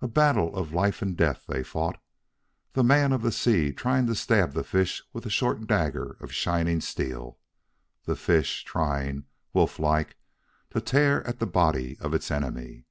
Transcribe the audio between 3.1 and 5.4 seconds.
of the sea trying to stab the fish with a